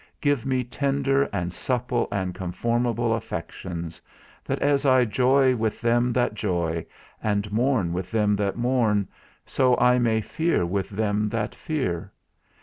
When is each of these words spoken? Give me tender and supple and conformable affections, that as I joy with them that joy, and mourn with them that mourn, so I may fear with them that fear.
Give 0.19 0.47
me 0.47 0.63
tender 0.63 1.29
and 1.31 1.53
supple 1.53 2.07
and 2.11 2.33
conformable 2.33 3.13
affections, 3.13 4.01
that 4.45 4.57
as 4.57 4.83
I 4.83 5.05
joy 5.05 5.55
with 5.55 5.79
them 5.79 6.11
that 6.13 6.33
joy, 6.33 6.87
and 7.21 7.51
mourn 7.51 7.93
with 7.93 8.09
them 8.09 8.35
that 8.37 8.57
mourn, 8.57 9.07
so 9.45 9.77
I 9.77 9.99
may 9.99 10.19
fear 10.19 10.65
with 10.65 10.89
them 10.89 11.29
that 11.29 11.53
fear. 11.53 12.11